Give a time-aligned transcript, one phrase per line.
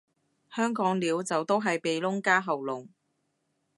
[0.51, 2.87] 香港撩就都係鼻窿加喉嚨